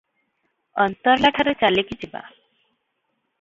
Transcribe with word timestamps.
ଅନ୍ତର୍ଲାଠାରୁ 0.85 1.53
ଚାଲିକି 1.61 1.99
ଯିବା। 2.05 2.23